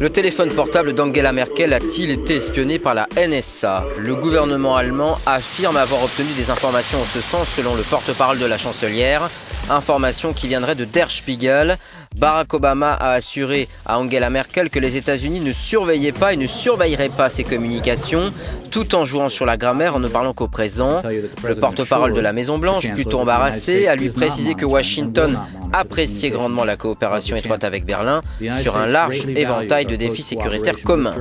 [0.00, 5.76] Le téléphone portable d'Angela Merkel a-t-il été espionné par la NSA Le gouvernement allemand affirme
[5.76, 9.28] avoir obtenu des informations en ce sens selon le porte-parole de la chancelière,
[9.68, 11.78] informations qui viendraient de Der Spiegel.
[12.18, 16.48] Barack Obama a assuré à Angela Merkel que les États-Unis ne surveillaient pas et ne
[16.48, 18.32] surveilleraient pas ses communications,
[18.72, 21.00] tout en jouant sur la grammaire en ne parlant qu'au présent.
[21.04, 25.38] Le porte-parole de la Maison-Blanche, plutôt embarrassé, a lui précisé que Washington
[25.72, 28.22] appréciait grandement la coopération étroite avec Berlin
[28.60, 31.14] sur un large éventail de défis sécuritaires communs.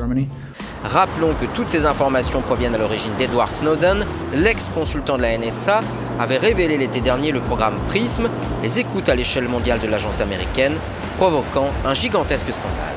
[0.84, 5.82] Rappelons que toutes ces informations proviennent à l'origine d'Edward Snowden, l'ex-consultant de la NSA,
[6.20, 8.28] avait révélé l'été dernier le programme PRISM,
[8.64, 10.74] les écoutes à l'échelle mondiale de l'agence américaine,
[11.18, 12.96] provoquant un gigantesque scandale.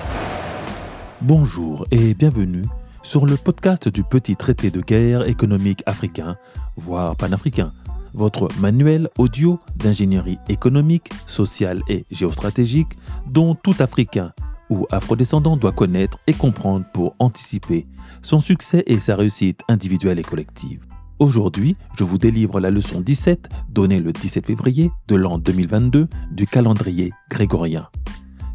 [1.20, 2.64] Bonjour et bienvenue
[3.02, 6.36] sur le podcast du petit traité de guerre économique africain,
[6.76, 7.70] voire panafricain,
[8.14, 14.32] votre manuel audio d'ingénierie économique, sociale et géostratégique dont tout Africain
[14.70, 17.86] ou afrodescendant doit connaître et comprendre pour anticiper
[18.22, 20.80] son succès et sa réussite individuelle et collective.
[21.20, 26.46] Aujourd'hui, je vous délivre la leçon 17 donnée le 17 février de l'an 2022 du
[26.46, 27.90] calendrier grégorien.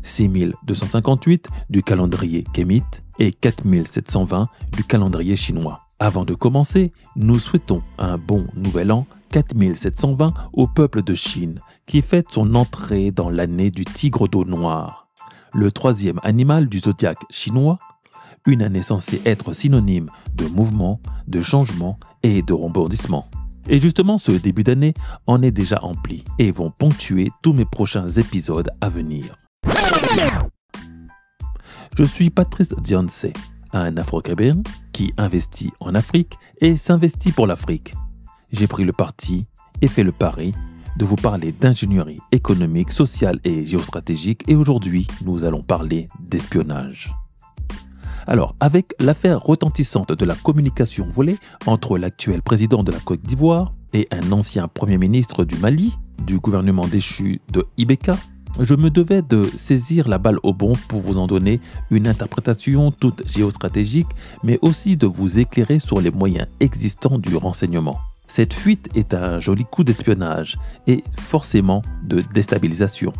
[0.01, 5.81] 6258 du calendrier kémite et 4720 du calendrier chinois.
[5.99, 12.01] Avant de commencer, nous souhaitons un bon nouvel an 4720 au peuple de Chine qui
[12.01, 15.05] fête son entrée dans l'année du tigre d'eau noire
[15.55, 17.79] le troisième animal du zodiaque chinois,
[18.45, 23.27] une année censée être synonyme de mouvement, de changement et de rebondissement.
[23.67, 24.93] Et justement, ce début d'année
[25.25, 29.35] en est déjà empli et vont ponctuer tous mes prochains épisodes à venir.
[31.97, 33.25] Je suis Patrice Dionce,
[33.71, 37.93] un Afro-Caribéen qui investit en Afrique et s'investit pour l'Afrique.
[38.51, 39.47] J'ai pris le parti
[39.81, 40.53] et fait le pari
[40.97, 47.13] de vous parler d'ingénierie économique, sociale et géostratégique et aujourd'hui nous allons parler d'espionnage.
[48.27, 53.73] Alors, avec l'affaire retentissante de la communication volée entre l'actuel président de la Côte d'Ivoire
[53.93, 58.15] et un ancien Premier ministre du Mali, du gouvernement déchu de Ibeka,
[58.59, 61.59] je me devais de saisir la balle au bon pour vous en donner
[61.91, 64.07] une interprétation toute géostratégique,
[64.43, 67.99] mais aussi de vous éclairer sur les moyens existants du renseignement.
[68.27, 70.57] Cette fuite est un joli coup d'espionnage
[70.87, 73.13] et forcément de déstabilisation.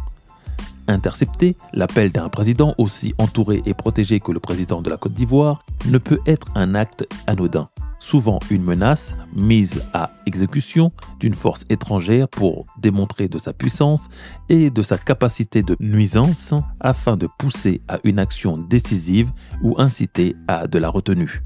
[0.87, 5.63] Intercepter l'appel d'un président aussi entouré et protégé que le président de la Côte d'Ivoire
[5.87, 7.69] ne peut être un acte anodin,
[7.99, 14.09] souvent une menace mise à exécution d'une force étrangère pour démontrer de sa puissance
[14.47, 19.31] et de sa capacité de nuisance afin de pousser à une action décisive
[19.63, 21.41] ou inciter à de la retenue.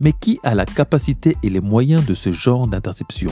[0.00, 3.30] Mais qui a la capacité et les moyens de ce genre d'interception?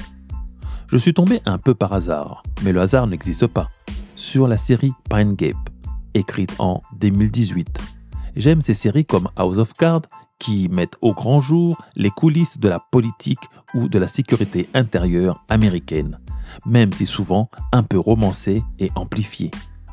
[0.93, 3.71] Je suis tombé un peu par hasard, mais le hasard n'existe pas,
[4.15, 5.57] sur la série Pine Gap,
[6.13, 7.81] écrite en 2018.
[8.37, 10.03] J'aime ces séries comme House of Cards
[10.39, 13.41] qui mettent au grand jour les coulisses de la politique
[13.73, 16.19] ou de la sécurité intérieure américaine,
[16.67, 19.51] même si souvent un peu romancée et amplifiée.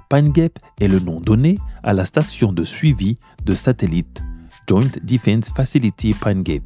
[0.10, 4.22] Pine Gap est le nom donné à la station de suivi de satellites
[4.68, 6.64] Joint Defense Facility Pine Gap,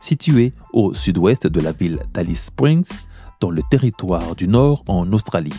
[0.00, 2.88] située au sud-ouest de la ville d'Alice Springs,
[3.40, 5.52] dans le territoire du Nord en Australie.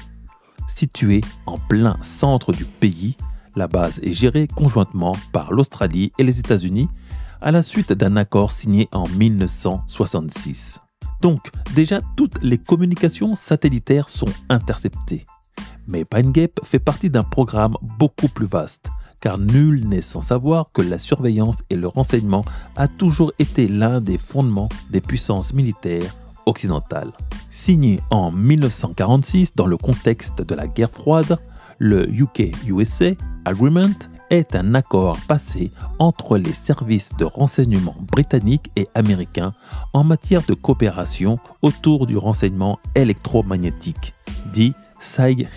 [0.68, 3.16] Située en plein centre du pays,
[3.56, 6.90] la base est gérée conjointement par l'Australie et les États-Unis
[7.42, 10.80] à la suite d'un accord signé en 1966.
[11.22, 15.26] Donc, déjà, toutes les communications satellitaires sont interceptées.
[15.88, 18.90] Mais Pine Gap fait partie d'un programme beaucoup plus vaste,
[19.22, 22.46] car nul n'est sans savoir que la surveillance et le renseignement
[22.76, 26.14] a toujours été l'un des fondements des puissances militaires
[26.46, 27.14] occidentales.
[27.68, 31.38] Signé en 1946 dans le contexte de la guerre froide,
[31.80, 33.12] le UK-USA
[33.44, 33.92] Agreement
[34.30, 39.54] est un accord passé entre les services de renseignement britanniques et américains
[39.92, 44.14] en matière de coopération autour du renseignement électromagnétique,
[44.54, 44.74] dit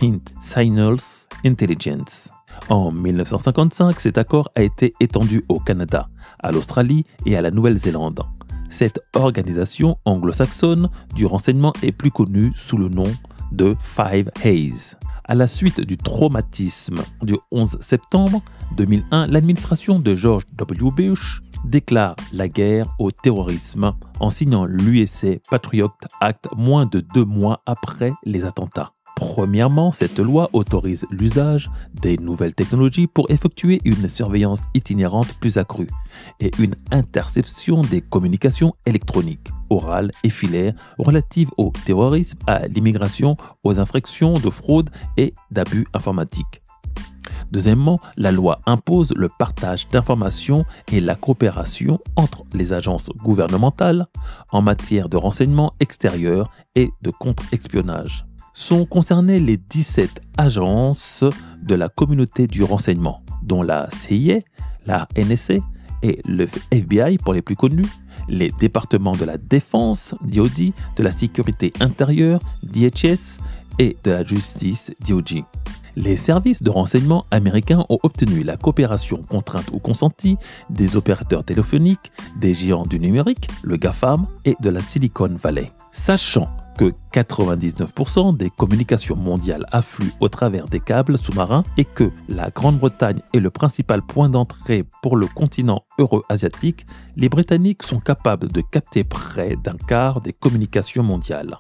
[0.03, 2.29] Hint Signals Intelligence.
[2.69, 6.09] En 1955, cet accord a été étendu au Canada,
[6.41, 8.25] à l'Australie et à la Nouvelle-Zélande.
[8.71, 13.13] Cette organisation anglo-saxonne du renseignement est plus connue sous le nom
[13.53, 14.97] de Five Hayes.
[15.25, 18.43] À la suite du traumatisme du 11 septembre
[18.77, 20.91] 2001, l'administration de George W.
[20.91, 27.63] Bush déclare la guerre au terrorisme en signant l'USA Patriot Act moins de deux mois
[27.67, 28.93] après les attentats.
[29.21, 35.91] Premièrement, cette loi autorise l'usage des nouvelles technologies pour effectuer une surveillance itinérante plus accrue
[36.41, 43.79] et une interception des communications électroniques, orales et filaires relatives au terrorisme, à l'immigration, aux
[43.79, 44.89] infractions de fraude
[45.19, 46.63] et d'abus informatiques.
[47.53, 54.07] Deuxièmement, la loi impose le partage d'informations et la coopération entre les agences gouvernementales
[54.51, 58.30] en matière de renseignement extérieur et de contre-espionnage.
[58.53, 61.25] Sont concernées les 17 agences
[61.63, 64.41] de la communauté du renseignement, dont la CIA,
[64.87, 65.55] la NSA
[66.03, 67.87] et le FBI pour les plus connus,
[68.29, 73.39] les départements de la défense, DOD, de la sécurité intérieure, DHS,
[73.79, 75.43] et de la justice, DOJ.
[75.97, 80.37] Les services de renseignement américains ont obtenu la coopération contrainte ou consentie
[80.69, 85.73] des opérateurs téléphoniques, des géants du numérique, le GAFAM et de la Silicon Valley.
[85.93, 86.49] Sachant
[86.81, 93.21] que 99% des communications mondiales affluent au travers des câbles sous-marins et que la Grande-Bretagne
[93.35, 96.87] est le principal point d'entrée pour le continent euro-asiatique,
[97.17, 101.59] les Britanniques sont capables de capter près d'un quart des communications mondiales.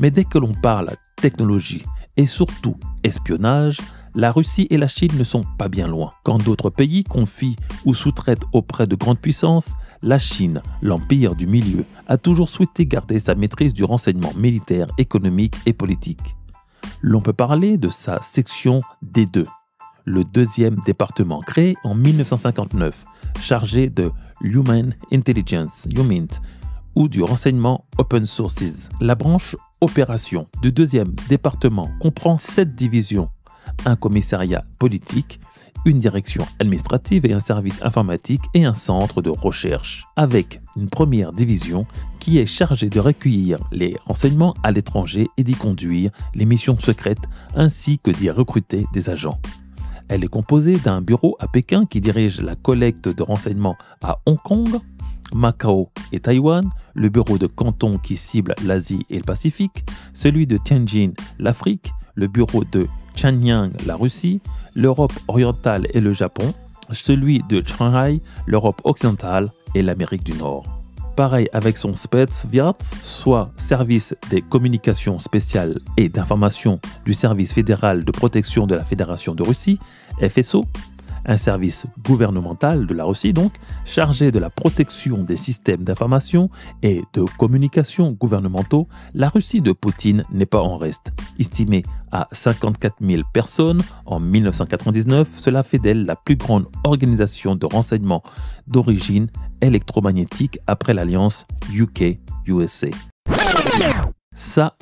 [0.00, 0.90] Mais dès que l'on parle
[1.22, 1.84] technologie
[2.16, 2.74] et surtout
[3.04, 3.78] espionnage,
[4.16, 6.12] la Russie et la Chine ne sont pas bien loin.
[6.24, 9.70] Quand d'autres pays confient ou sous-traitent auprès de grandes puissances,
[10.02, 15.56] la Chine, l'empire du milieu, a toujours souhaité garder sa maîtrise du renseignement militaire, économique
[15.66, 16.36] et politique.
[17.02, 19.46] L'on peut parler de sa section D2,
[20.04, 23.04] le deuxième département créé en 1959,
[23.40, 24.10] chargé de
[24.40, 25.86] Human Intelligence,
[26.94, 28.88] ou du renseignement Open Sources.
[29.00, 33.30] La branche opération du deuxième département comprend sept divisions,
[33.84, 35.40] un commissariat politique,
[35.84, 41.32] une direction administrative et un service informatique et un centre de recherche, avec une première
[41.32, 41.86] division
[42.18, 47.24] qui est chargée de recueillir les renseignements à l'étranger et d'y conduire les missions secrètes
[47.54, 49.40] ainsi que d'y recruter des agents.
[50.08, 54.38] Elle est composée d'un bureau à Pékin qui dirige la collecte de renseignements à Hong
[54.42, 54.68] Kong,
[55.32, 60.56] Macao et Taïwan, le bureau de Canton qui cible l'Asie et le Pacifique, celui de
[60.56, 62.88] Tianjin, l'Afrique, le bureau de
[63.20, 64.40] Chanyang, la Russie,
[64.74, 66.54] l'Europe orientale et le Japon,
[66.90, 70.64] celui de Shanghai, l'Europe occidentale et l'Amérique du Nord.
[71.16, 78.10] Pareil avec son Spetsnaz, soit service des communications spéciales et d'information du service fédéral de
[78.10, 79.78] protection de la Fédération de Russie,
[80.26, 80.64] FSO,
[81.26, 83.52] un service gouvernemental de la Russie donc,
[83.84, 86.48] chargé de la protection des systèmes d'information
[86.82, 91.12] et de communication gouvernementaux, la Russie de Poutine n'est pas en reste.
[91.38, 97.66] Estimée à 54 000 personnes en 1999, cela fait d'elle la plus grande organisation de
[97.66, 98.22] renseignement
[98.66, 99.28] d'origine
[99.60, 102.88] électromagnétique après l'alliance UK-USA.
[104.34, 104.72] Ça,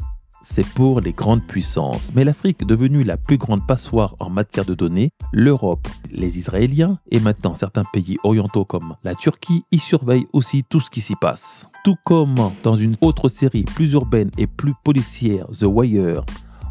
[0.43, 2.11] c'est pour les grandes puissances.
[2.15, 7.21] Mais l'Afrique, devenue la plus grande passoire en matière de données, l'Europe, les Israéliens et
[7.21, 11.69] maintenant certains pays orientaux comme la Turquie y surveillent aussi tout ce qui s'y passe.
[11.85, 16.25] Tout comme dans une autre série plus urbaine et plus policière, The Wire,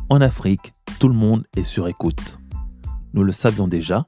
[0.09, 2.39] en Afrique, tout le monde est sur écoute.
[3.13, 4.07] Nous le savions déjà,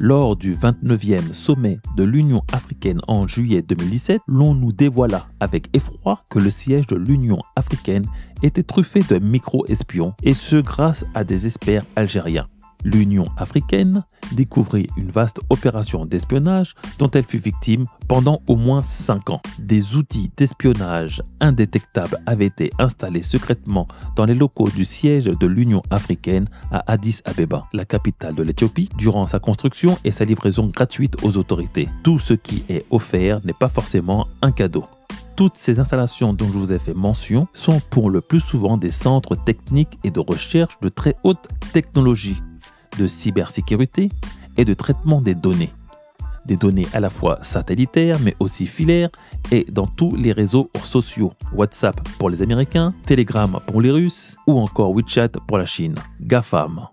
[0.00, 6.22] lors du 29e sommet de l'Union africaine en juillet 2017, l'on nous dévoila avec effroi
[6.30, 8.06] que le siège de l'Union africaine
[8.42, 12.48] était truffé de micro-espions, et ce grâce à des experts algériens
[12.84, 19.30] l'Union africaine découvrit une vaste opération d'espionnage dont elle fut victime pendant au moins 5
[19.30, 19.40] ans.
[19.58, 25.82] Des outils d'espionnage indétectables avaient été installés secrètement dans les locaux du siège de l'Union
[25.90, 31.16] africaine à Addis Abeba, la capitale de l'Éthiopie, durant sa construction et sa livraison gratuite
[31.22, 31.88] aux autorités.
[32.02, 34.86] Tout ce qui est offert n'est pas forcément un cadeau
[35.36, 38.90] toutes ces installations dont je vous ai fait mention sont pour le plus souvent des
[38.90, 42.36] centres techniques et de recherche de très haute technologie
[42.98, 44.10] de cybersécurité
[44.56, 45.70] et de traitement des données.
[46.44, 49.10] Des données à la fois satellitaires mais aussi filaires
[49.50, 51.32] et dans tous les réseaux sociaux.
[51.52, 55.96] WhatsApp pour les Américains, Telegram pour les Russes ou encore WeChat pour la Chine.
[56.20, 56.86] GAFAM.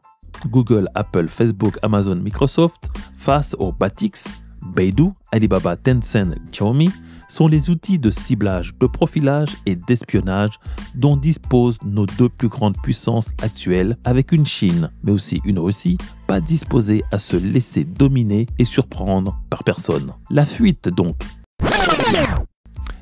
[0.48, 4.28] Google, Apple, Facebook, Amazon, Microsoft face aux Batix,
[4.62, 6.90] Beidou, Alibaba, Tencent, Xiaomi
[7.28, 10.60] sont les outils de ciblage, de profilage et d'espionnage
[10.96, 15.98] dont disposent nos deux plus grandes puissances actuelles avec une Chine, mais aussi une Russie,
[16.28, 20.12] pas disposée à se laisser dominer et surprendre par personne.
[20.30, 21.16] La fuite donc.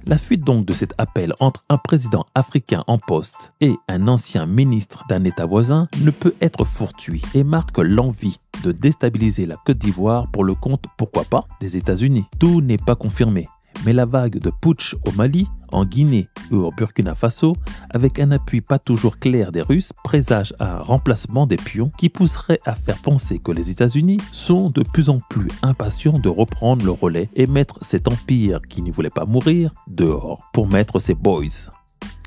[0.07, 4.47] La fuite donc de cet appel entre un président africain en poste et un ancien
[4.47, 9.77] ministre d'un État voisin ne peut être fortuit et marque l'envie de déstabiliser la Côte
[9.77, 12.25] d'Ivoire pour le compte, pourquoi pas, des États-Unis.
[12.39, 13.47] Tout n'est pas confirmé,
[13.85, 17.55] mais la vague de putsch au Mali, en Guinée ou au Burkina Faso,
[17.89, 22.59] avec un appui pas toujours clair des Russes, présage un remplacement des pions qui pousserait
[22.65, 26.91] à faire penser que les États-Unis sont de plus en plus impatients de reprendre le
[26.91, 31.69] relais et mettre cet empire qui ne voulait pas mourir dehors pour mettre ses boys.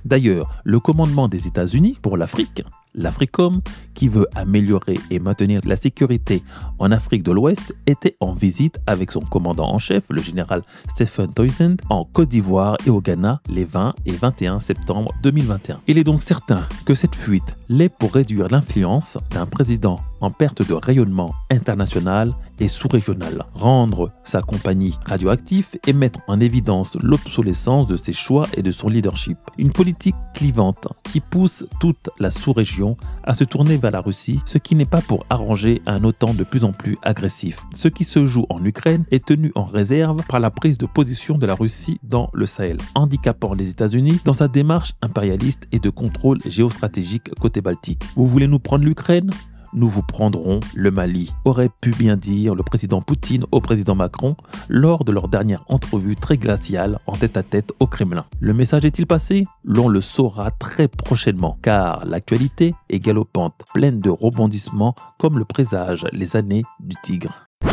[0.05, 2.63] D'ailleurs, le commandement des États-Unis pour l'Afrique
[2.95, 3.61] L'Africom,
[3.95, 6.43] qui veut améliorer et maintenir la sécurité
[6.79, 11.33] en Afrique de l'Ouest, était en visite avec son commandant en chef, le général Stephen
[11.33, 15.81] Toysend, en Côte d'Ivoire et au Ghana les 20 et 21 septembre 2021.
[15.87, 20.67] Il est donc certain que cette fuite l'est pour réduire l'influence d'un président en perte
[20.67, 27.97] de rayonnement international et sous-régional, rendre sa compagnie radioactive et mettre en évidence l'obsolescence de
[27.97, 29.39] ses choix et de son leadership.
[29.59, 34.59] Une politique clivante qui pousse toute la sous-région à se tourner vers la Russie, ce
[34.59, 37.61] qui n'est pas pour arranger un OTAN de plus en plus agressif.
[37.75, 41.37] Ce qui se joue en Ukraine est tenu en réserve par la prise de position
[41.37, 45.91] de la Russie dans le Sahel, handicapant les États-Unis dans sa démarche impérialiste et de
[45.91, 48.03] contrôle géostratégique côté Baltique.
[48.17, 49.31] Vous voulez nous prendre l'Ukraine?
[49.75, 54.37] Nous vous prendrons le Mali, aurait pu bien dire le président Poutine au président Macron
[54.69, 58.25] lors de leur dernière entrevue très glaciale en tête-à-tête au Kremlin.
[58.41, 59.47] Le message est-il passé?
[59.65, 66.07] L'on le saura très prochainement, car l'actualité est galopante, pleine de rebondissements comme le présage
[66.13, 67.49] les années du tigre.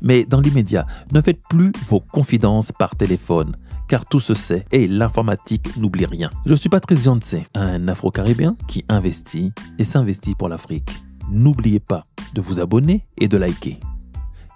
[0.00, 3.54] Mais dans l'immédiat, ne faites plus vos confidences par téléphone
[3.88, 6.30] car tout se sait et l'informatique n'oublie rien.
[6.46, 10.90] Je suis Patrice Jansse, un Afro-Caribéen qui investit et s'investit pour l'Afrique.
[11.30, 12.04] N'oubliez pas
[12.34, 13.80] de vous abonner et de liker.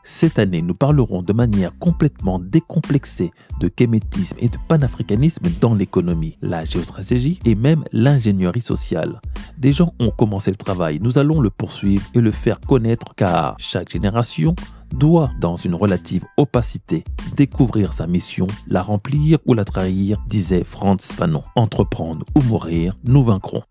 [0.04, 6.38] Cette année, nous parlerons de manière complètement décomplexée de kémétisme et de panafricanisme dans l'économie,
[6.42, 9.20] la géostratégie et même l'ingénierie sociale.
[9.58, 13.54] Des gens ont commencé le travail, nous allons le poursuivre et le faire connaître car
[13.58, 14.56] chaque génération
[14.92, 17.04] doit, dans une relative opacité,
[17.36, 21.44] découvrir sa mission, la remplir ou la trahir, disait Franz Fanon.
[21.56, 23.62] Entreprendre ou mourir, nous vaincrons.